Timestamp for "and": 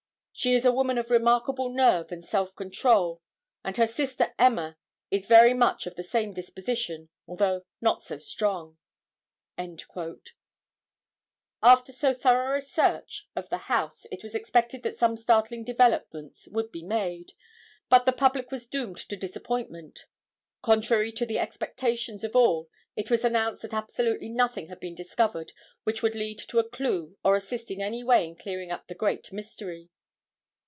2.11-2.23, 3.63-3.77